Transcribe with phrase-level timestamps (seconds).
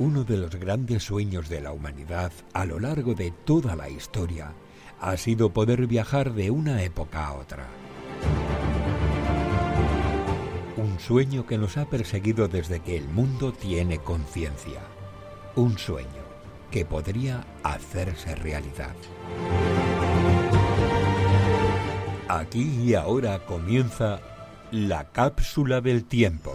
[0.00, 4.52] Uno de los grandes sueños de la humanidad a lo largo de toda la historia
[5.00, 7.66] ha sido poder viajar de una época a otra.
[10.76, 14.82] Un sueño que nos ha perseguido desde que el mundo tiene conciencia.
[15.56, 16.06] Un sueño
[16.70, 18.94] que podría hacerse realidad.
[22.28, 24.20] Aquí y ahora comienza
[24.70, 26.54] la cápsula del tiempo.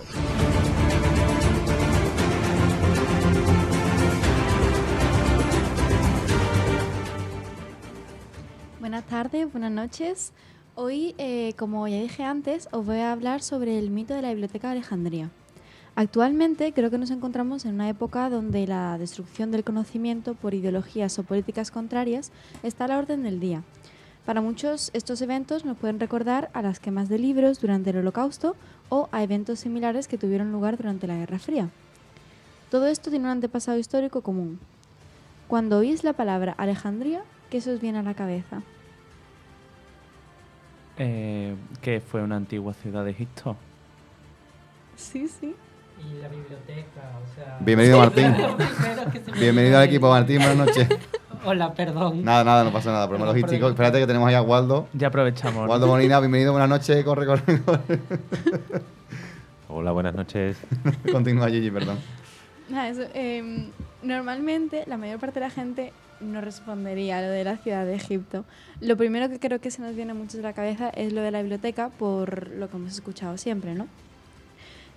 [9.23, 10.33] Tardes, buenas noches.
[10.75, 14.27] Hoy, eh, como ya dije antes, os voy a hablar sobre el mito de la
[14.31, 15.29] Biblioteca de Alejandría.
[15.95, 21.17] Actualmente creo que nos encontramos en una época donde la destrucción del conocimiento por ideologías
[21.19, 23.63] o políticas contrarias está a la orden del día.
[24.25, 28.57] Para muchos estos eventos nos pueden recordar a las quemas de libros durante el Holocausto
[28.89, 31.69] o a eventos similares que tuvieron lugar durante la Guerra Fría.
[32.69, 34.59] Todo esto tiene un antepasado histórico común.
[35.47, 38.63] Cuando oís la palabra Alejandría, ¿qué se os viene a la cabeza?
[40.97, 43.55] Eh, que fue una antigua ciudad de Egipto.
[44.95, 45.55] Sí, sí.
[45.99, 47.57] Y la biblioteca, o sea...
[47.61, 48.35] Bienvenido, Martín.
[49.39, 50.37] Bienvenido al equipo, Martín.
[50.37, 50.87] Buenas noches.
[51.45, 52.23] Hola, perdón.
[52.23, 53.07] Nada, nada, no pasa nada.
[53.07, 53.59] Problema No, logístico.
[53.61, 53.71] perdón.
[53.71, 54.87] Espérate que tenemos ahí a Waldo.
[54.93, 55.67] Ya aprovechamos.
[55.67, 56.51] Waldo Molina, bienvenido.
[56.51, 57.03] Buenas noches.
[57.03, 57.99] Corre, corre, corre.
[59.69, 60.57] Hola, buenas noches.
[61.11, 61.97] Continúa, Gigi, perdón.
[62.69, 63.71] Nada, eso, em,
[64.03, 65.91] normalmente la mayor parte de la gente
[66.23, 68.45] no respondería a lo de la ciudad de Egipto.
[68.81, 71.21] Lo primero que creo que se nos viene a muchos a la cabeza es lo
[71.21, 73.87] de la biblioteca, por lo que hemos escuchado siempre, ¿no?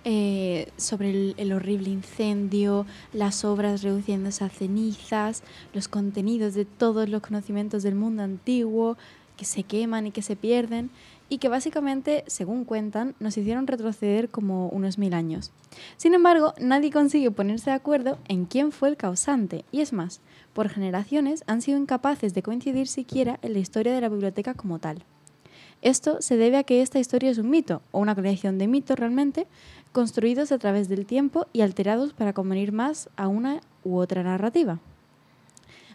[0.03, 7.09] Eh, sobre el, el horrible incendio, las obras reduciéndose a cenizas, los contenidos de todos
[7.09, 8.97] los conocimientos del mundo antiguo
[9.35, 10.89] que se queman y que se pierden
[11.29, 15.51] y que básicamente, según cuentan, nos hicieron retroceder como unos mil años.
[15.97, 20.21] Sin embargo, nadie consigue ponerse de acuerdo en quién fue el causante, y es más,
[20.53, 24.79] por generaciones han sido incapaces de coincidir siquiera en la historia de la biblioteca como
[24.79, 25.03] tal.
[25.81, 28.97] Esto se debe a que esta historia es un mito, o una colección de mitos
[28.97, 29.47] realmente,
[29.91, 34.79] construidos a través del tiempo y alterados para convenir más a una u otra narrativa.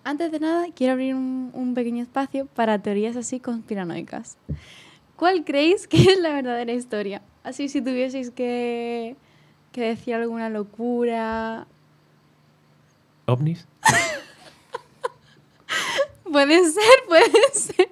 [0.04, 4.36] Antes de nada, quiero abrir un, un pequeño espacio para teorías así conspiranoicas.
[5.22, 7.22] ¿Cuál creéis que es la verdadera historia?
[7.44, 9.14] Así si tuvieseis que,
[9.70, 11.68] que decir alguna locura.
[13.26, 13.68] ¿Ovnis?
[16.24, 17.88] Puede ser, puede ser.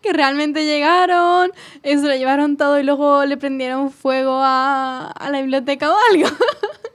[0.00, 1.50] Que realmente llegaron,
[1.82, 6.30] eso lo llevaron todo y luego le prendieron fuego a, a la biblioteca o algo.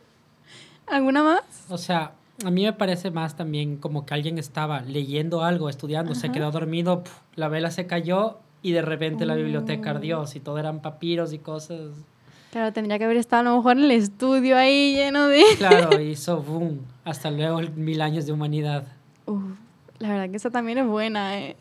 [0.87, 1.43] ¿Alguna más?
[1.69, 6.15] O sea, a mí me parece más también como que alguien estaba leyendo algo, estudiando,
[6.15, 6.33] se Ajá.
[6.33, 9.95] quedó dormido, puf, la vela se cayó y de repente la biblioteca Oh.
[9.95, 11.91] ardió, y todo eran papiros y cosas.
[12.51, 15.41] Claro, tendría que haber estado a lo mejor en el estudio ahí lleno de...
[15.57, 16.81] Claro, hizo boom.
[17.05, 18.85] Hasta luego, mil años de humanidad.
[19.25, 19.41] Uf,
[19.99, 21.55] la verdad que esa también es buena, ¿eh?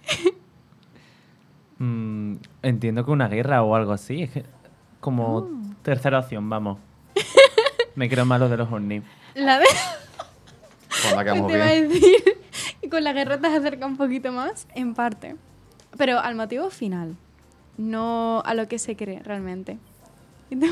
[1.78, 4.22] Mm, entiendo que una guerra o algo así.
[4.24, 4.44] Es que
[5.00, 5.50] como Oh.
[5.82, 6.78] tercera opción, vamos.
[7.94, 9.02] Me creo malo de los ovnis.
[9.34, 9.66] La de...
[11.02, 11.88] Con la que te iba a bien.
[11.88, 12.14] decir
[12.82, 15.36] y con la guerra te acerca un poquito más, en parte.
[16.00, 17.14] Pero al motivo final,
[17.76, 19.76] no a lo que se cree realmente.
[20.50, 20.66] ¿Y tú?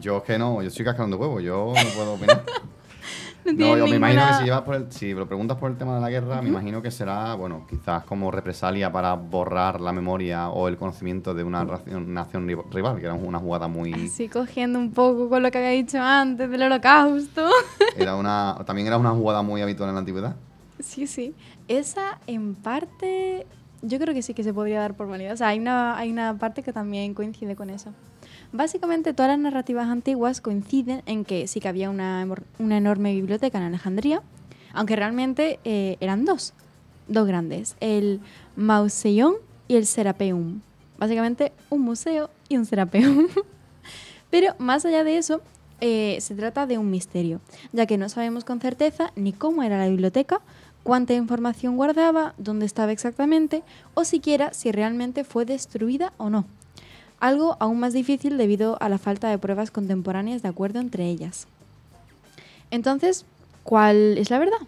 [0.00, 1.38] Yo es que no, yo estoy cascando huevo.
[1.40, 2.42] Yo no puedo opinar.
[3.44, 5.68] No, No, yo me imagino que ninguna- si, llevas por el- si lo preguntas por
[5.72, 9.80] el tema de la guerra, me imagino que será, bueno, quizás como represalia para borrar
[9.80, 11.64] la memoria o el conocimiento de una
[12.06, 13.92] nación ri- rival, que era una jugada muy...
[13.92, 17.50] Así cogiendo un poco con lo que había dicho antes del holocausto.
[17.96, 20.36] Era una, también era una jugada muy habitual en la antigüedad.
[20.82, 21.34] Sí, sí.
[21.68, 23.46] Esa en parte,
[23.82, 25.32] yo creo que sí que se podría dar por válida.
[25.32, 27.92] O sea, hay una, hay una parte que también coincide con eso.
[28.52, 32.26] Básicamente todas las narrativas antiguas coinciden en que sí que había una,
[32.58, 34.22] una enorme biblioteca en Alejandría,
[34.74, 36.52] aunque realmente eh, eran dos,
[37.08, 38.20] dos grandes, el
[38.56, 39.36] Mauseón
[39.68, 40.60] y el Serapeum.
[40.98, 43.28] Básicamente un museo y un Serapeum.
[44.30, 45.40] Pero más allá de eso,
[45.80, 47.40] eh, se trata de un misterio,
[47.72, 50.40] ya que no sabemos con certeza ni cómo era la biblioteca,
[50.82, 53.62] cuánta información guardaba, dónde estaba exactamente,
[53.94, 56.44] o siquiera si realmente fue destruida o no.
[57.20, 61.46] Algo aún más difícil debido a la falta de pruebas contemporáneas de acuerdo entre ellas.
[62.70, 63.24] Entonces,
[63.62, 64.58] ¿cuál es la verdad?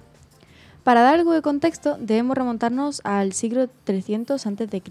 [0.84, 4.82] Para dar algo de contexto, debemos remontarnos al siglo 300 a.C.,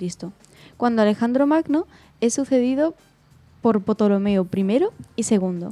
[0.75, 1.85] cuando Alejandro Magno
[2.19, 2.95] es sucedido
[3.61, 5.67] por Ptolomeo I y II.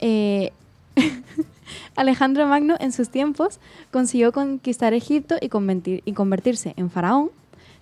[0.00, 0.52] Eh,
[1.96, 3.60] Alejandro Magno en sus tiempos
[3.90, 7.30] consiguió conquistar Egipto y, convertir- y convertirse en faraón,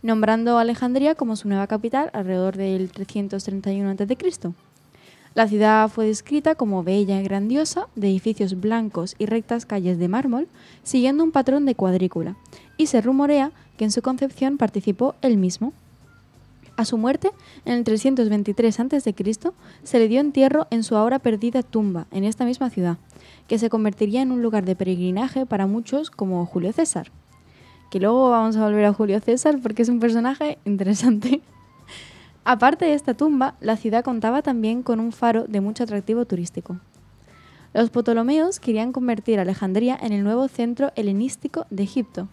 [0.03, 4.53] nombrando Alejandría como su nueva capital alrededor del 331 a.C.
[5.35, 10.09] La ciudad fue descrita como bella y grandiosa, de edificios blancos y rectas calles de
[10.09, 10.49] mármol,
[10.83, 12.35] siguiendo un patrón de cuadrícula,
[12.77, 15.73] y se rumorea que en su concepción participó él mismo.
[16.81, 17.31] A su muerte,
[17.67, 19.15] en el 323 a.C.,
[19.83, 22.97] se le dio entierro en su ahora perdida tumba, en esta misma ciudad,
[23.49, 27.13] que se convertiría en un lugar de peregrinaje para muchos como Julio César.
[27.91, 31.43] Que luego vamos a volver a Julio César porque es un personaje interesante.
[32.45, 36.81] Aparte de esta tumba, la ciudad contaba también con un faro de mucho atractivo turístico.
[37.75, 42.29] Los Ptolomeos querían convertir Alejandría en el nuevo centro helenístico de Egipto.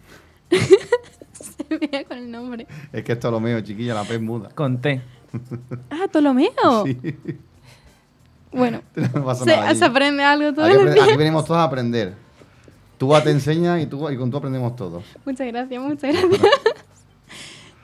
[1.90, 2.66] Se con el nombre.
[2.92, 4.50] Es que esto es lo mío, chiquilla, la pez muda.
[4.54, 5.00] Con T.
[5.90, 6.84] Ah, Ptolomeo.
[6.84, 7.16] Sí.
[8.52, 8.80] Bueno,
[9.14, 9.78] No pasa se, nada allí.
[9.78, 11.08] se aprende algo todos Aquí, días.
[11.08, 12.14] aquí venimos todos a aprender.
[12.96, 15.04] Tú te enseñas y, tú, y con tú aprendemos todos.
[15.24, 16.40] Muchas gracias, muchas gracias.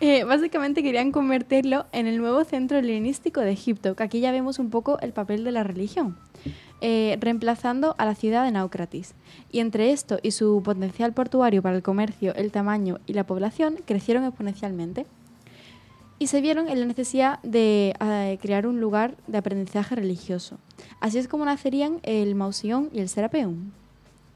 [0.01, 4.59] Eh, básicamente querían convertirlo en el nuevo centro helenístico de Egipto, que aquí ya vemos
[4.59, 6.17] un poco el papel de la religión,
[6.81, 9.15] eh, reemplazando a la ciudad de Naucratis.
[9.53, 13.79] Y entre esto y su potencial portuario para el comercio, el tamaño y la población
[13.87, 15.07] crecieron exponencialmente.
[16.19, 20.59] Y se vieron en la necesidad de eh, crear un lugar de aprendizaje religioso.
[21.01, 23.73] Así es como nacerían el Mausión y el Serapeum.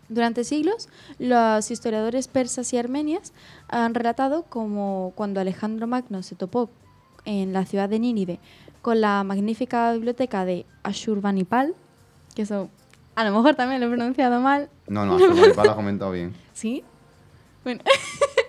[0.09, 0.89] Durante siglos,
[1.19, 3.33] los historiadores persas y armenias
[3.69, 6.71] han relatado como cuando Alejandro Magno se topó
[7.25, 8.39] en la ciudad de Nínive
[8.81, 11.75] con la magnífica biblioteca de Ashurbanipal,
[12.35, 12.71] que eso
[13.17, 16.33] a lo mejor también lo he pronunciado mal, No, no, eso lo has comentado bien.
[16.55, 16.85] ¿sí?
[17.65, 17.83] Bueno,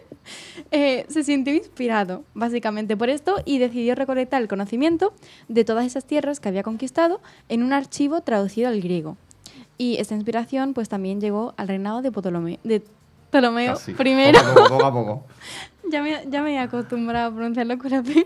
[0.72, 5.14] eh, se sintió inspirado básicamente por esto y decidió recolectar el conocimiento
[5.48, 7.20] de todas esas tierras que había conquistado
[7.50, 9.18] en un archivo traducido al griego.
[9.80, 12.84] Y esta inspiración pues también llegó al reinado de Ptolomeo, de
[13.32, 13.94] Ptolomeo Casi.
[13.94, 14.38] primero.
[14.40, 15.24] Poco a poco, poco a poco.
[15.90, 18.26] ya, me, ya me he acostumbrado a pronunciarlo con la P.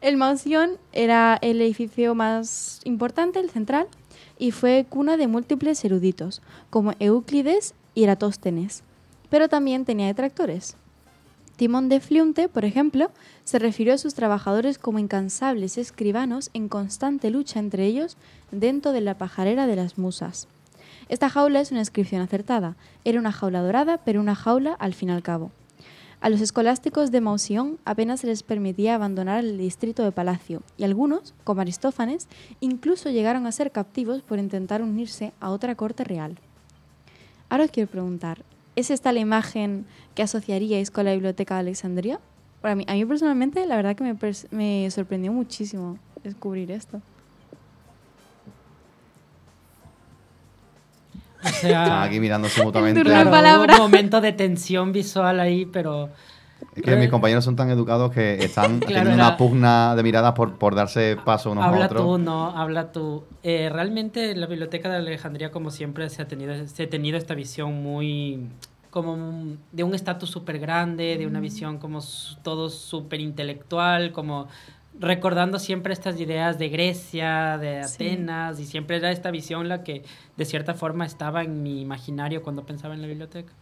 [0.00, 3.88] El Mausión era el edificio más importante, el central,
[4.38, 6.40] y fue cuna de múltiples eruditos,
[6.70, 8.84] como Euclides y Eratóstenes.
[9.30, 10.76] Pero también tenía detractores.
[11.56, 13.10] Timón de Fliunte, por ejemplo,
[13.48, 18.18] se refirió a sus trabajadores como incansables escribanos en constante lucha entre ellos
[18.50, 20.48] dentro de la pajarera de las musas.
[21.08, 22.76] Esta jaula es una inscripción acertada.
[23.06, 25.50] Era una jaula dorada, pero una jaula al fin y al cabo.
[26.20, 30.84] A los escolásticos de Mausión apenas se les permitía abandonar el distrito de Palacio, y
[30.84, 32.28] algunos, como Aristófanes,
[32.60, 36.36] incluso llegaron a ser captivos por intentar unirse a otra corte real.
[37.48, 38.44] Ahora os quiero preguntar,
[38.76, 42.20] ¿es esta la imagen que asociaríais con la Biblioteca de Alejandría?
[42.60, 44.16] Para mí, a mí personalmente, la verdad que me,
[44.50, 47.00] me sorprendió muchísimo descubrir esto.
[51.44, 53.02] O sea, Están aquí mirándose mutuamente.
[53.02, 56.08] claro, un momento de tensión visual ahí, pero
[56.74, 60.02] Es que mis compañeros son tan educados que están Claro, teniendo era- una pugna de
[60.02, 62.02] miradas por, por darse paso unos a habla otros.
[62.02, 63.22] tú, no, habla tú.
[63.44, 67.34] Eh, realmente la Biblioteca de Alejandría, como siempre, se ha tenido, se ha tenido esta
[67.36, 68.48] visión muy
[68.90, 72.00] como un- de un estatus súper grande, de una visión como
[72.42, 74.48] todo súper intelectual, como
[75.00, 77.94] recordando siempre estas ideas de Grecia, de Sí.
[77.94, 80.02] Atenas, y siempre era esta visión la que
[80.36, 83.52] de cierta forma estaba en mi imaginario cuando pensaba en la biblioteca.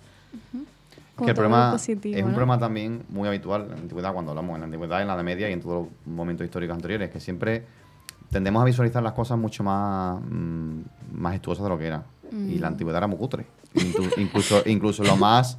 [1.14, 2.34] Como que el problema positivo, es un ¿no?
[2.34, 5.24] problema también muy habitual en la antigüedad, cuando hablamos en la antigüedad, en la Edad
[5.24, 7.64] Media y en todos los momentos históricos anteriores, que siempre
[8.30, 10.80] tendemos a visualizar las cosas mucho más mm,
[11.12, 11.86] majestuosas de lo que
[12.48, 12.72] Y la Mm.
[12.72, 13.46] antigüedad era muy cutre.
[14.18, 15.58] Incluso, incluso lo más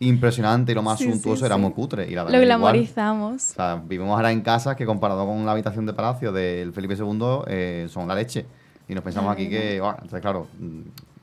[0.00, 1.60] impresionante y lo más Sí, sí, suntuoso era sí.
[1.60, 2.08] muy cutre.
[2.10, 3.50] Y la Lo glamorizamos.
[3.52, 6.94] O sea, vivimos ahora en casas que comparado con la habitación de palacio del Felipe
[6.96, 8.46] II eh, son la leche.
[8.88, 10.80] Y nos pensamos La aquí que, bueno, entonces claro, mm,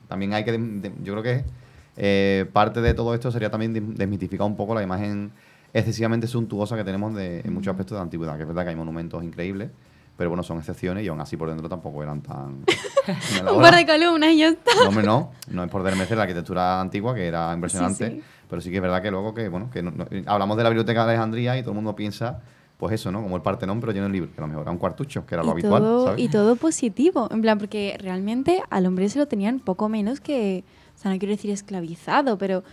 [0.08, 1.44] también hay que, dem- dem- yo creo que
[1.96, 5.32] eh, parte de todo esto sería también desmitificar un poco la imagen
[5.72, 8.68] excesivamente suntuosa que tenemos de, en muchos aspectos de la antigüedad, que es verdad que
[8.70, 9.70] hay monumentos increíbles,
[10.16, 12.64] pero bueno, son excepciones y aún así por dentro tampoco eran tan...
[13.54, 14.70] Un par de columnas y ya está.
[14.82, 15.32] No, hombre, no.
[15.50, 18.08] No es por desmerecer la arquitectura antigua, que era impresionante.
[18.10, 18.22] Sí, sí.
[18.48, 20.68] Pero sí que es verdad que luego que, bueno, que no- no- hablamos de la
[20.70, 22.40] biblioteca de Alejandría y todo el mundo piensa,
[22.78, 23.22] pues eso, ¿no?
[23.22, 25.34] Como el Partenón, pero lleno de libros, que a lo mejor era un cuartucho, que
[25.34, 26.20] era lo habitual, todo, ¿sabes?
[26.24, 30.64] y todo positivo, en plan, porque realmente al hombre se lo tenían poco menos que,
[30.94, 32.64] o sea, no quiero decir esclavizado, pero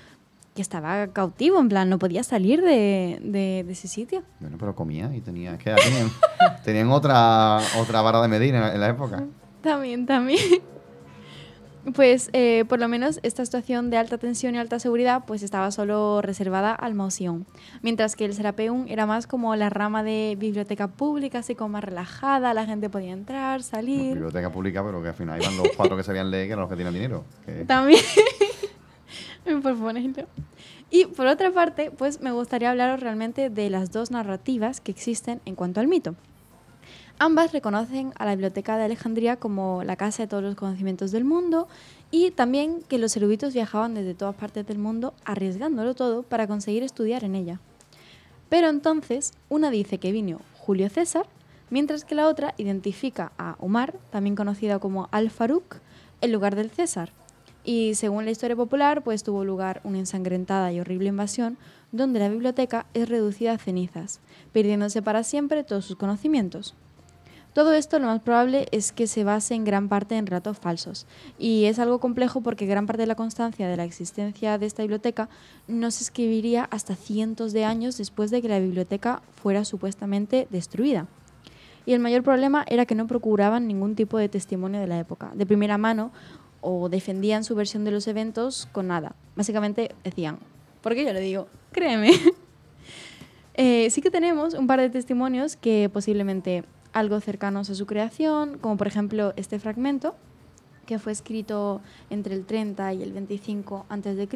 [0.56, 4.24] que estaba cautivo, en plan, no podía salir de, de- de ese sitio.
[4.40, 5.58] Bueno, pero comía y tenía...
[5.58, 6.12] Que tenían,
[6.64, 9.24] tenían otra, otra vara de medir en, la- en la época.
[9.62, 10.40] También, también.
[11.96, 15.70] Pues eh, por lo menos esta situación de alta tensión y alta seguridad pues estaba
[15.70, 17.46] solo reservada al Mausión,
[17.82, 21.84] mientras que el Serapeum era más como la rama de biblioteca pública, así como más
[21.84, 24.14] relajada, la gente podía entrar, salir.
[24.14, 26.70] Biblioteca pública, pero que al final iban los cuatro que sabían leer, que eran los
[26.70, 27.26] que tienen dinero.
[27.46, 28.00] que- También.
[29.62, 30.28] por.
[30.90, 35.42] Y por otra parte, pues me gustaría hablaros realmente de las dos narrativas que existen
[35.46, 36.16] en cuanto al mito.
[37.20, 41.24] Ambas reconocen a la Biblioteca de Alejandría como la casa de todos los conocimientos del
[41.24, 41.68] mundo
[42.12, 46.84] y también que los eruditos viajaban desde todas partes del mundo arriesgándolo todo para conseguir
[46.84, 47.60] estudiar en ella.
[48.50, 51.26] Pero entonces, una dice que vino Julio César,
[51.70, 55.78] mientras que la otra identifica a Omar, también conocido como Al-Farouk,
[56.22, 57.12] en lugar del César.
[57.64, 61.58] Y según la historia popular, pues tuvo lugar una ensangrentada y horrible invasión
[61.92, 64.20] donde la biblioteca es reducida a cenizas,
[64.52, 66.76] perdiéndose para siempre todos sus conocimientos.
[67.54, 71.06] Todo esto lo más probable es que se base en gran parte en relatos falsos,
[71.38, 74.82] y es algo complejo porque gran parte de la constancia de la existencia de esta
[74.82, 75.30] biblioteca
[75.68, 81.06] no se escribiría hasta cientos de años después de que la biblioteca fuera supuestamente destruida.
[81.86, 85.32] Y el mayor problema era que no procuraban ningún tipo de testimonio de la época,
[85.36, 86.12] de primera mano,
[86.64, 89.16] o defendían su versión de los eventos con nada.
[89.36, 90.40] Básicamente decían,
[90.82, 92.12] porque yo le digo, créeme.
[93.56, 98.58] Eh, sí que tenemos un par de testimonios que posiblemente algo cercanos a su creación,
[98.58, 100.16] como por ejemplo este fragmento,
[100.88, 101.80] que fue escrito
[102.10, 104.28] entre el 30 y el 25 a.C.,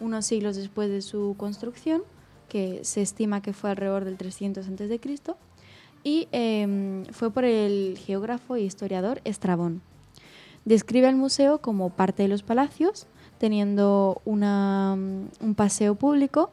[0.00, 2.02] unos siglos después de su construcción,
[2.48, 5.00] que se estima que fue alrededor del 300 a.C.,
[6.04, 9.82] y em, fue por el geógrafo e historiador Estrabón.
[10.68, 13.06] Describe al museo como parte de los palacios,
[13.38, 16.50] teniendo una, un paseo público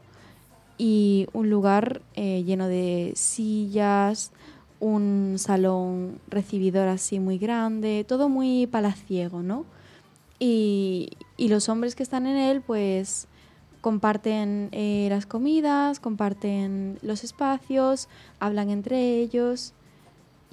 [0.78, 4.32] y un lugar eh, lleno de sillas,
[4.80, 9.66] un salón recibidor así muy grande, todo muy palaciego, ¿no?
[10.40, 13.28] Y, y los hombres que están en él, pues
[13.82, 18.08] comparten eh, las comidas, comparten los espacios,
[18.40, 19.74] hablan entre ellos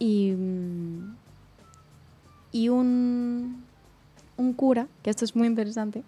[0.00, 1.21] y, mm,
[2.52, 3.64] y un,
[4.37, 6.02] un cura, que esto es muy interesante,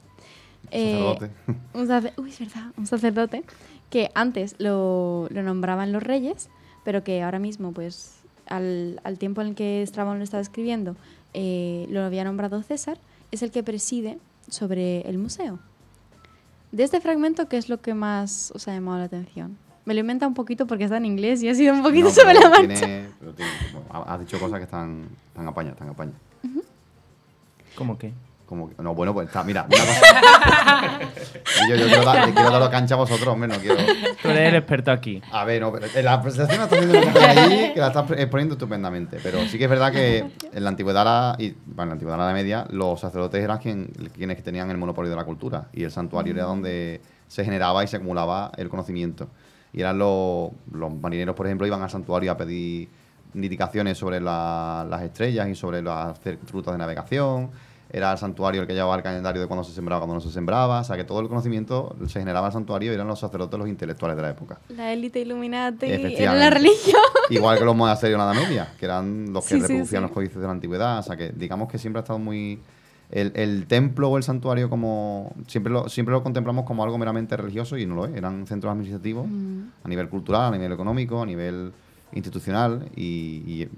[0.71, 1.31] eh, Sacerdote.
[1.75, 3.45] un, sacer- uy, es verdad, un sacerdote
[3.91, 6.49] que antes lo, lo nombraban los reyes,
[6.85, 10.97] pero que ahora mismo, pues, al, al tiempo en el que Estrabón lo estaba escribiendo,
[11.33, 12.99] eh, lo había nombrado César,
[13.31, 15.59] es el que preside sobre el museo.
[16.73, 19.57] De este fragmento, ¿qué es lo que más os ha llamado la atención?
[19.85, 22.15] Me lo inventa un poquito porque está en inglés y ha sido un poquito No,
[22.15, 22.67] sobre la marcha.
[22.67, 23.51] tiene- pero tiene-
[23.91, 26.15] ha- has dicho cosas que están, están apañas, están apañas.
[27.75, 27.99] ¿Cómo?
[28.47, 31.01] Como que- no, bueno, pues está, mira, una cosa.
[31.69, 33.77] Yo, yo quiero, dar, quiero daros cancha a vosotros, hombre, no quiero.
[34.23, 35.23] Tú eres el experto aquí.
[35.33, 38.55] A ver, no, pero en la presentación la estás compañía allí que la estás exponiendo
[38.55, 39.19] estupendamente.
[39.23, 40.19] Pero sí que es verdad que
[40.53, 43.87] en la antigüedad la- y bueno, en la antigüedad la media, los sacerdotes eran quien-
[44.15, 45.69] quienes tenían el monopolio de la cultura.
[45.73, 49.29] Y el santuario era donde se generaba y se acumulaba el conocimiento.
[49.73, 52.89] Y eran los, los marineros, por ejemplo, iban al santuario a pedir
[53.35, 56.19] indicaciones sobre la- las estrellas y sobre las
[56.53, 57.51] rutas de navegación.
[57.93, 60.31] Era el santuario el que llevaba el calendario de cuando se sembraba, cuando no se
[60.33, 60.81] sembraba.
[60.81, 63.57] O sea, que todo el conocimiento se generaba en el santuario y eran los sacerdotes
[63.57, 64.59] los intelectuales de la época.
[64.71, 67.01] La élite Illuminati era la religión.
[67.31, 70.01] Igual que los monasterios en la Edad Media, que eran los que Sí, sí, reproducían
[70.03, 70.07] sí.
[70.07, 70.99] los códices de la antigüedad.
[70.99, 72.61] O sea, que digamos que siempre ha estado muy.
[73.13, 77.37] El, el templo o el santuario, como siempre lo, siempre lo contemplamos como algo meramente
[77.37, 78.15] religioso y no lo es.
[78.17, 79.61] Eran centros administrativos Mm.
[79.85, 81.73] a nivel cultural, a nivel económico, a nivel
[82.15, 82.89] institucional.
[82.97, 83.03] Y,
[83.47, 83.69] y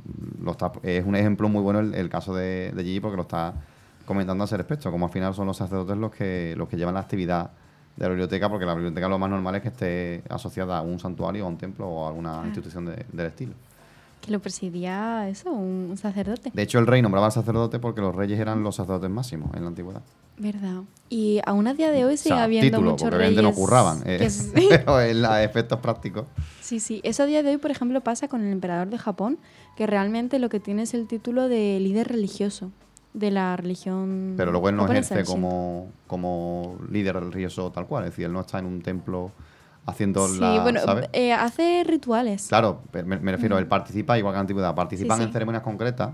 [0.43, 3.23] lo está, es un ejemplo muy bueno el, el caso de, de Gigi porque lo
[3.23, 3.55] está
[4.07, 4.91] comentando a ese respecto.
[4.93, 7.51] Como al final son los sacerdotes los que, los que llevan la actividad
[7.97, 10.99] de la biblioteca, porque la biblioteca lo más normal es que esté asociada a un
[10.99, 12.47] santuario, a un templo o a alguna Claro.
[12.47, 13.53] institución de- del estilo.
[14.21, 16.51] Que lo presidía eso, un sacerdote.
[16.53, 19.63] De hecho, el rey nombraba al sacerdote porque los reyes eran los sacerdotes máximos en
[19.63, 20.03] la antigüedad.
[20.39, 20.83] ¿Verdad?
[21.09, 23.39] Y aún a día de hoy O sigue sea, habiendo título, muchos porque reyes.
[23.39, 24.03] obviamente no curraban.
[24.05, 26.27] eh, que s- pero en los efectos prácticos.
[26.61, 27.01] sí, sí.
[27.05, 29.39] Eso a día de hoy, por ejemplo, pasa con el emperador de Japón,
[29.77, 32.71] que realmente lo que tiene es el título de líder religioso
[33.15, 34.35] de la religión.
[34.37, 38.05] Pero luego él no ejerce como, como líder religioso tal cual.
[38.05, 39.31] Es decir, él no está en un templo
[39.87, 40.61] haciendo Sí, la.
[40.63, 41.09] bueno, ¿sabes?
[41.15, 42.49] eh, hace rituales.
[42.49, 44.75] Claro, me, me refiero, él participa igual que en la antigüedad.
[44.75, 45.27] Participan Sí, sí.
[45.29, 46.11] en ceremonias concretas.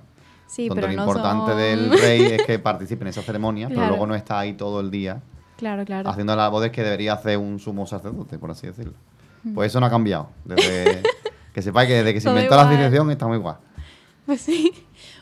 [0.53, 3.69] Sí, donde pero lo no importante son- del rey es que participe en esa ceremonia,
[3.69, 3.93] pero Claro.
[3.93, 5.23] luego no está ahí todo el día
[5.57, 6.11] Claro, claro.
[6.11, 8.93] haciendo las bodas que debería hacer un sumo sacerdote, por así decirlo.
[9.55, 10.29] Pues eso no ha cambiado.
[10.45, 11.03] Desde,
[11.55, 13.57] que sepáis que desde que se Todo inventó la civilización está muy igual.
[14.27, 14.73] Pues sí.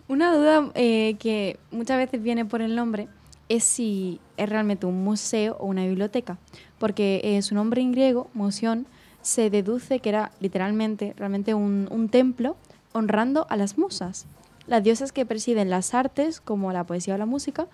[0.08, 3.06] Una duda eh, que muchas veces viene por el nombre
[3.48, 6.38] es si es realmente un museo o una biblioteca.
[6.78, 8.86] Porque eh, su nombre en griego, moción,
[9.22, 12.56] se deduce que era literalmente realmente un, un templo
[12.92, 14.26] honrando a las musas,
[14.70, 17.66] las diosas que presiden las artes como la poesía o la música.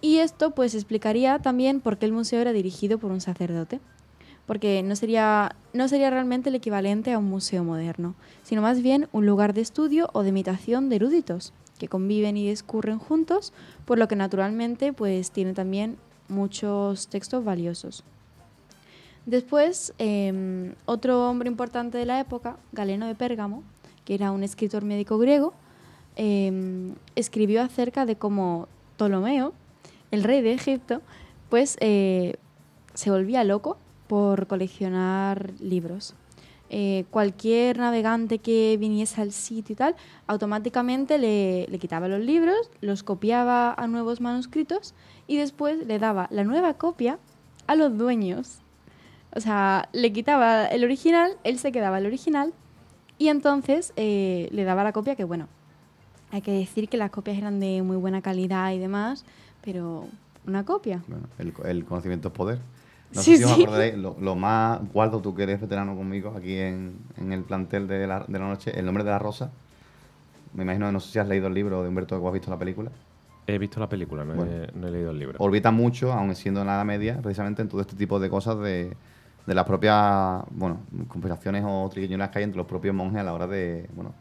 [0.00, 3.80] Y esto pues explicaría también por qué el museo era dirigido por un sacerdote
[4.46, 9.08] porque no sería, no sería realmente el equivalente a un museo moderno, sino más bien
[9.10, 13.54] un lugar de estudio o de imitación de eruditos, que conviven y discurren juntos,
[13.86, 15.96] por lo que naturalmente pues tiene también
[16.28, 18.04] muchos textos valiosos.
[19.24, 23.62] Después, eh, otro hombre importante de la época, Galeno de Pérgamo,
[24.04, 25.54] que era un escritor médico griego,
[26.16, 29.52] eh, escribió acerca de cómo Ptolomeo,
[30.10, 31.02] el rey de Egipto,
[31.48, 32.36] pues eh,
[32.94, 36.14] se volvía loco por coleccionar libros.
[36.70, 42.70] Eh, cualquier navegante que viniese al sitio y tal, automáticamente le, le quitaba los libros,
[42.80, 44.94] los copiaba a nuevos manuscritos
[45.26, 47.18] y después le daba la nueva copia
[47.66, 48.58] a los dueños.
[49.36, 52.52] O sea, le quitaba el original, él se quedaba el original
[53.18, 55.48] y entonces eh, le daba la copia que, bueno,
[56.34, 59.24] hay que decir que las copias eran de muy buena calidad y demás,
[59.64, 60.06] pero
[60.46, 61.00] una copia.
[61.06, 62.58] Bueno, el, el conocimiento es poder.
[63.14, 66.34] No Sí, sé si os acordaréis, lo, lo más guardo, tú que eres veterano conmigo
[66.36, 69.52] aquí en, en el plantel de la, de la noche, El nombre de la rosa.
[70.54, 72.58] Me imagino, no sé si has leído el libro de Humberto o has visto la
[72.58, 72.90] película.
[73.46, 74.50] He visto la película, no, Bueno.
[74.50, 75.36] he, no he leído el libro.
[75.38, 78.58] Orbita mucho, aun siendo en la Edad Media, precisamente en todo este tipo de cosas
[78.58, 78.96] de,
[79.46, 83.34] de las propias, bueno, conspiraciones o triquiñuelas que hay entre los propios monjes a la
[83.34, 84.14] hora de, bueno,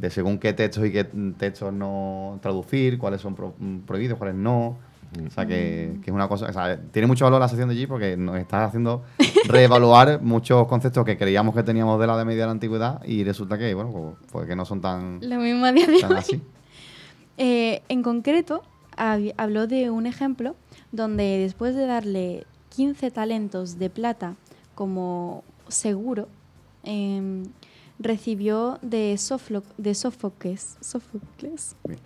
[0.00, 1.04] de según qué textos y qué
[1.38, 3.54] textos no traducir, cuáles son pro-
[3.86, 4.78] prohibidos, cuáles no.
[5.26, 7.74] O sea, que, que es una cosa, o sea, tiene mucho valor la sección de
[7.74, 9.02] allí porque nos está haciendo
[9.48, 13.24] reevaluar muchos conceptos que creíamos que teníamos de la Edad Media de la Antigüedad y
[13.24, 16.02] resulta que, bueno, pues, pues que no son tan, Lo mismo a día de hoy.
[16.16, 16.40] así.
[17.42, 18.62] Eh, en concreto,
[18.98, 20.56] hab- habló de un ejemplo
[20.92, 22.44] donde después de darle
[22.76, 24.34] 15 talentos de plata
[24.74, 26.28] como seguro,
[26.84, 27.44] em,
[28.00, 32.00] recibió de, Soflo- de Sófocles, Sófocles, Bien.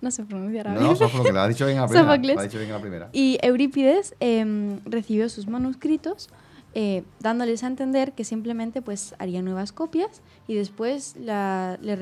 [0.00, 0.86] no sé pronunciar No, ahora.
[0.88, 2.06] no, Sófocles, lo has dicho bien en la primera.
[2.08, 2.34] Sófocles.
[2.34, 3.08] Lo has dicho bien en la primera.
[3.12, 6.28] Y Eurípides em, recibió sus manuscritos,
[6.74, 11.96] eh, dándoles a entender que simplemente pues haría nuevas copias y después la- le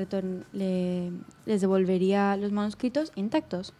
[0.51, 1.11] le-
[1.45, 3.73] les devolvería los manuscritos intactos.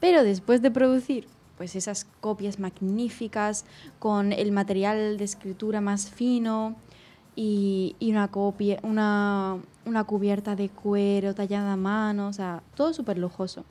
[0.00, 1.26] Pero después de producir
[1.56, 3.64] pues esas copias magníficas
[3.98, 6.76] con el material de escritura más fino
[7.40, 13.16] y, una copia, una, una cubierta de cuero tallada a mano, o sea, todo súper
[13.16, 13.64] lujoso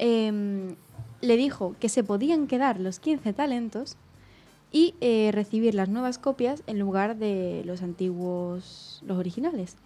[0.00, 0.74] em,
[1.20, 3.96] le dijo que se podían quedar los 15 talentos
[4.72, 9.76] y eh, recibir las nuevas copias en lugar de los antiguos, los originales.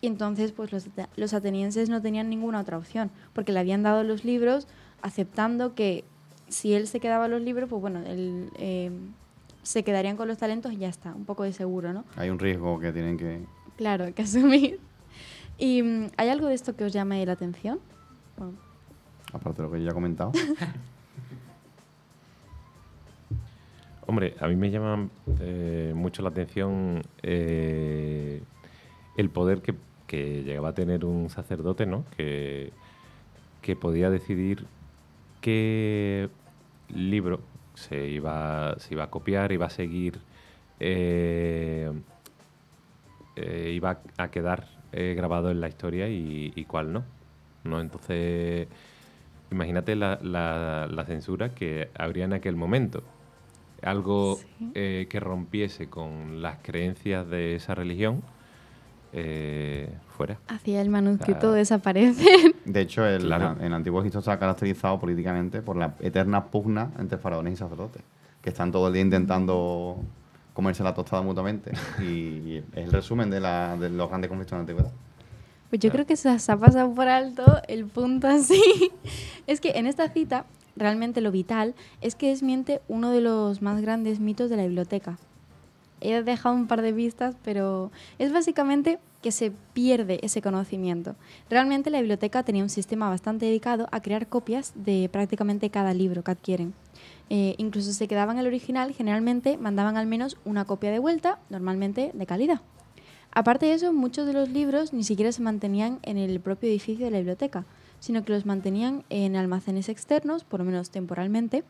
[0.00, 4.02] Y entonces, pues los, los atenienses no tenían ninguna otra opción, porque le habían dado
[4.02, 4.66] los libros
[5.02, 6.04] aceptando que
[6.48, 9.12] si él se quedaba los libros, pues bueno, él, em,
[9.66, 12.04] se quedarían con los talentos y ya está, un poco de seguro, ¿no?
[12.14, 13.40] Hay un riesgo que tienen que...
[13.76, 14.78] Claro, que asumir.
[15.58, 17.80] ¿Y mm, hay algo de esto que os llame la atención?
[18.36, 18.52] Bueno,
[19.32, 20.30] Aparte de lo que yo ya he comentado.
[24.06, 25.08] Hombre, a mí me llama
[25.40, 28.40] eh, mucho la atención eh,
[29.16, 29.74] el poder que,
[30.06, 32.04] que llegaba a tener un sacerdote, ¿no?
[32.16, 32.72] Que,
[33.62, 34.64] que podía decidir
[35.40, 36.30] qué
[36.88, 37.40] libro
[37.76, 40.18] se iba, se iba a copiar, iba a seguir,
[40.80, 41.90] eh,
[43.36, 47.04] eh, iba a quedar eh, grabado en la historia y, y cuál no.
[47.64, 47.80] ¿no?
[47.80, 48.66] Entonces,
[49.50, 53.02] imagínate la, la- la censura que habría en aquel momento.
[53.82, 54.72] Algo Sí.
[54.74, 58.22] que rompiese con las creencias de esa religión,
[59.12, 60.38] eh, fuera.
[60.48, 61.54] hacia el manuscrito Ah.
[61.54, 62.54] desaparece.
[62.64, 63.56] De hecho, el, Claro.
[63.60, 68.02] en el antiguo Egipto está caracterizado políticamente por la eterna pugna entre faraones y sacerdotes,
[68.42, 69.98] que están todo el día intentando
[70.52, 71.72] comerse la tostada mutuamente.
[72.02, 74.92] Y es el resumen de, la- de los grandes conflictos de la antigüedad.
[75.70, 76.04] Pues yo Claro.
[76.04, 78.62] creo que se ha pasado por alto el punto así.
[79.46, 80.44] es que en esta cita,
[80.76, 85.18] realmente lo vital es que desmiente uno de los más grandes mitos de la biblioteca.
[86.00, 91.16] He dejado un par de vistas, pero es básicamente que se pierde ese conocimiento.
[91.50, 96.22] Realmente la biblioteca tenía un sistema bastante dedicado a crear copias de prácticamente cada libro
[96.22, 96.74] que adquieren.
[97.28, 102.12] Eh, incluso se quedaban el original, generalmente mandaban al menos una copia de vuelta, normalmente
[102.14, 102.60] de calidad.
[103.32, 107.04] Aparte de eso, muchos de los libros ni siquiera se mantenían en el propio edificio
[107.04, 107.66] de la biblioteca,
[108.00, 111.64] sino que los mantenían en almacenes externos, por lo menos temporalmente,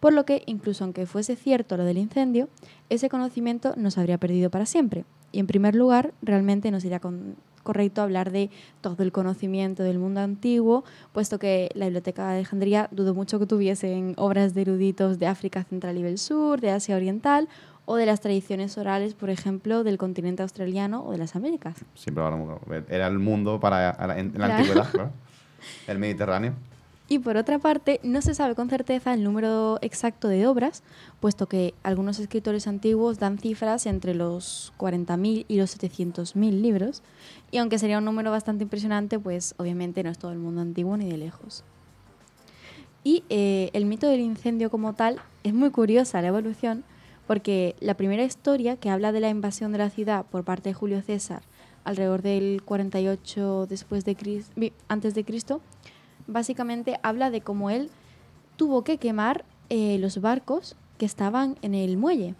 [0.00, 2.48] por lo que, incluso aunque fuese cierto lo del incendio,
[2.90, 5.04] ese conocimiento no se habría perdido para siempre.
[5.32, 8.50] Y en primer lugar, realmente no sería con- correcto hablar de
[8.82, 13.46] todo el conocimiento del mundo antiguo, puesto que la Biblioteca de Alejandría dudo mucho que
[13.46, 17.48] tuviesen obras de eruditos de África Central y del Sur, de Asia Oriental,
[17.86, 21.76] o de las tradiciones orales, por ejemplo, del continente australiano o de las Américas.
[21.94, 22.22] Siempre
[22.88, 24.54] era el mundo para en, en la Claro.
[24.56, 25.10] antigüedad, claro.
[25.88, 26.52] el Mediterráneo.
[27.06, 30.82] Y por otra parte, no se sabe con certeza el número exacto de obras,
[31.20, 37.02] puesto que algunos escritores antiguos dan cifras entre los 40.000 y los 700.000 libros,
[37.50, 40.96] y aunque sería un número bastante impresionante, pues obviamente no es todo el mundo antiguo
[40.96, 41.62] ni de lejos.
[43.02, 46.84] Y eh, el mito del incendio como tal es muy curiosa la evolución,
[47.26, 50.74] porque la primera historia que habla de la invasión de la ciudad por parte de
[50.74, 51.42] Julio César
[51.84, 54.04] alrededor del 48 después
[54.88, 55.60] antes de Cristo,
[56.26, 57.90] básicamente habla de cómo él
[58.56, 62.34] tuvo que quemar eh, los barcos que estaban en el muelle,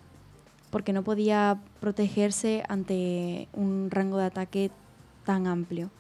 [0.71, 4.71] porque no podía protegerse ante un rango de ataque
[5.25, 5.91] tan amplio.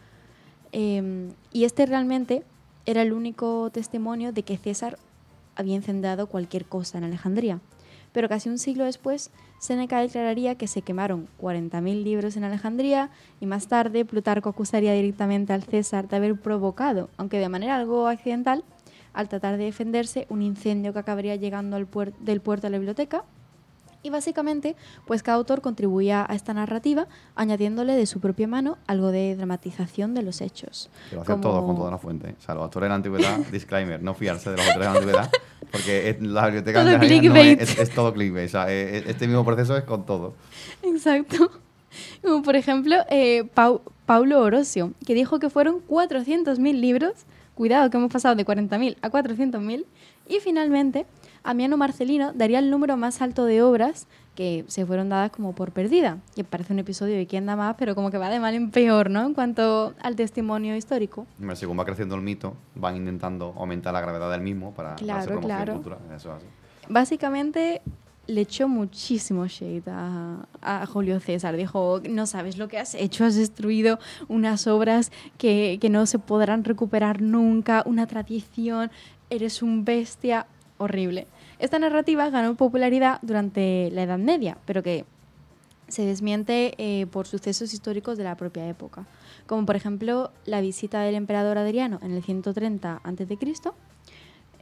[0.72, 2.44] Eh, y este realmente
[2.86, 4.98] era el único testimonio de que César
[5.56, 7.60] había incendiado cualquier cosa en Alejandría.
[8.14, 13.46] Pero casi un siglo después, Séneca declararía que se quemaron 40.000 libros en Alejandría y
[13.46, 18.64] más tarde Plutarco acusaría directamente al César de haber provocado, aunque de manera algo accidental,
[19.12, 22.78] al tratar de defenderse, un incendio que acabaría llegando al puer- del puerto a la
[22.78, 23.24] biblioteca.
[24.02, 29.10] Y básicamente, pues cada autor contribuía a esta narrativa añadiéndole de su propia mano algo
[29.10, 30.90] de dramatización de los hechos.
[31.08, 32.34] Que lo hacen Como- todo con toda la fuente.
[32.38, 34.98] O sea, los autores de la antigüedad, disclaimer, no fiarse de los autores de la
[35.00, 35.30] antigüedad,
[35.74, 38.46] porque la biblioteca Todo no es, es- todo clickbait.
[38.46, 40.34] O sea, eh, eh, este mismo proceso es con todo.
[40.82, 41.50] Exacto.
[42.22, 47.12] Como por ejemplo, eh, Pau- Paulo Orosio, que dijo que fueron 400.000 libros.
[47.54, 49.84] Cuidado, que hemos pasado de 40.000 a 400.000.
[50.28, 51.06] Y finalmente,
[51.44, 55.72] Amiano Marcelino daría el número más alto de obras que se fueron dadas como por
[55.72, 56.18] perdida.
[56.34, 58.70] Que parece un episodio de quién da más, pero como que va de mal en
[58.70, 59.24] peor, ¿no?
[59.26, 61.26] En cuanto al testimonio histórico.
[61.54, 65.42] Según va creciendo el mito, van intentando aumentar la gravedad del mismo para Claro, promoción
[65.50, 65.72] claro.
[65.74, 65.98] cultural.
[66.16, 66.46] Eso es así.
[66.88, 67.82] Básicamente
[68.26, 71.56] le echó muchísimo shade a, a Julio César.
[71.56, 76.18] Dijo, no sabes lo que has hecho, has destruido unas obras que, que no se
[76.18, 78.90] podrán recuperar nunca, una tradición,
[79.28, 80.46] eres un bestia
[81.58, 85.04] Esta narrativa ganó popularidad durante la Edad Media, pero que
[85.88, 89.06] se desmiente eh, por sucesos históricos de la propia época,
[89.46, 93.38] como por ejemplo la visita del emperador Adriano en el 130 a.C.,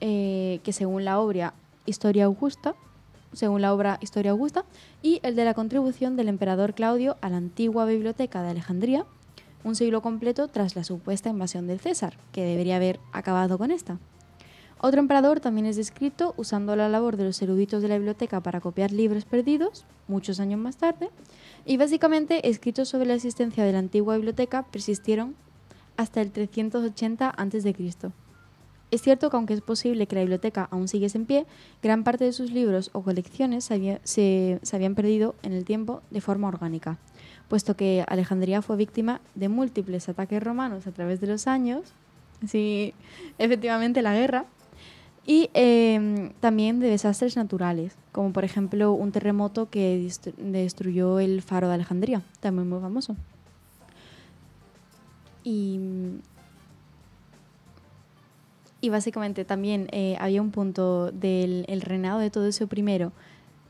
[0.00, 1.54] eh, que según la obra
[1.86, 2.74] Historia Augusta,
[3.32, 4.64] según la obra Historia Augusta,
[5.00, 9.06] y el de la contribución del emperador Claudio a la antigua biblioteca de Alejandría,
[9.64, 13.98] un siglo completo tras la supuesta invasión del César, que debería haber acabado con esta.
[14.84, 18.60] Otro emperador también es descrito usando la labor de los eruditos de la biblioteca para
[18.60, 21.08] copiar libros perdidos, muchos años más tarde,
[21.64, 25.36] y básicamente escritos sobre la existencia de la antigua biblioteca persistieron
[25.96, 27.74] hasta el 380 a.C.
[28.90, 31.46] Es cierto que aunque es posible que la biblioteca aún siguiese en pie,
[31.80, 35.64] gran parte de sus libros o colecciones se, había- se- se habían perdido en el
[35.64, 36.98] tiempo de forma orgánica,
[37.48, 41.94] puesto que Alejandría fue víctima de múltiples ataques romanos a través de los años,
[42.48, 42.94] sí,
[43.38, 44.44] efectivamente la guerra,
[45.24, 51.42] y eh, también de desastres naturales, como por ejemplo un terremoto que destru- destruyó el
[51.42, 53.16] faro de Alejandría, también muy famoso.
[55.44, 55.78] Y,
[58.80, 63.06] y básicamente también eh, había un punto del el reinado de Teodosio I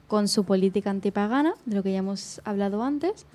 [0.07, 3.27] con su política antipagana, de lo que ya hemos hablado antes,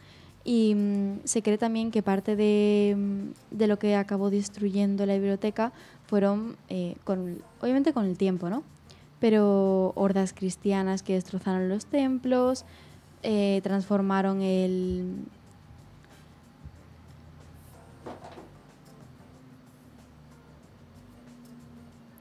[0.43, 5.13] y mm, se cree también que parte de, mm, de lo que acabó destruyendo la
[5.13, 5.71] biblioteca
[6.07, 8.63] fueron, eh, con, obviamente con el tiempo, ¿no?
[9.19, 12.65] Pero hordas cristianas que destrozaron los templos,
[13.23, 15.25] eh, transformaron el...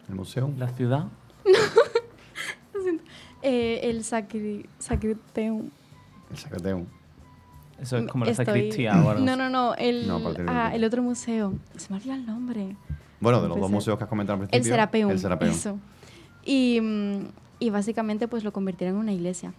[0.08, 0.52] El museo.
[0.56, 1.06] La ciudad.
[3.42, 5.70] eh, el sacri, sacriteum.
[6.30, 6.86] El Sacrateum.
[7.80, 11.54] Eso es como la Estoy- sacristía No, no, no, el, No, ah, el otro museo.
[11.76, 12.76] Se me olvidó el nombre.
[13.20, 14.58] Bueno, de los dos museos que has comentado al principio.
[14.58, 15.10] El Serapeum.
[15.10, 15.50] El Serapeum.
[15.50, 15.78] Eso.
[16.44, 19.54] Y, mm, y básicamente pues lo convirtieron en una iglesia.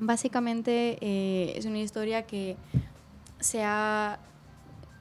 [0.00, 2.56] Básicamente eh, es una historia que
[3.40, 4.18] se ha,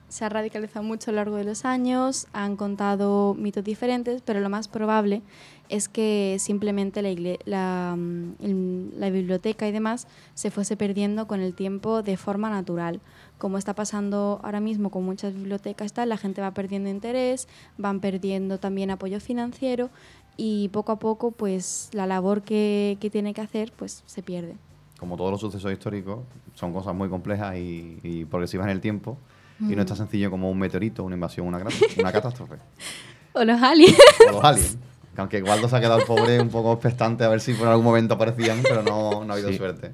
[0.10, 4.39] se ha radicalizado mucho a lo largo de los años, han contado mitos diferentes, pero
[4.39, 5.22] lo más probable
[5.70, 11.54] es que simplemente la, la, mm, la biblioteca y demás se fuese perdiendo con el
[11.54, 13.02] tiempo de forma natural.
[13.38, 18.00] Como está pasando ahora mismo con muchas bibliotecas, tal, la gente va perdiendo interés, van
[18.00, 19.89] perdiendo también apoyo financiero
[20.38, 24.56] y poco a poco pues la labor que, que tiene que hacer pues se pierde.
[25.00, 26.20] Como todos los sucesos históricos,
[26.56, 29.17] son cosas muy complejas y, y progresivas en el tiempo.
[29.60, 31.58] Y no es tan sencillo como un meteorito, una invasión, una,
[31.98, 32.56] una catástrofe.
[33.34, 33.96] O los aliens.
[34.30, 34.78] O los aliens.
[35.13, 37.67] Que aunque Waldo se ha quedado el pobre un poco expectante a ver si por
[37.67, 39.58] algún momento aparecían, pero no, no ha habido Sí.
[39.58, 39.91] suerte.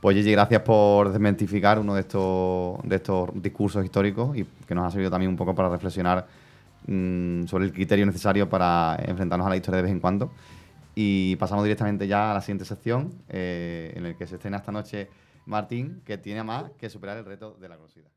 [0.00, 4.84] Pues Gigi, gracias por desmentificar uno de estos, de estos discursos históricos y que nos
[4.86, 6.26] ha servido también un poco para reflexionar
[6.86, 10.32] mm, sobre el criterio necesario para enfrentarnos a la historia de vez en cuando.
[10.94, 14.70] Y pasamos directamente ya a la siguiente sección, eh, en el que se estrena esta
[14.72, 15.08] noche
[15.46, 18.10] Martín, que tiene más que superar el reto de la curiosidad.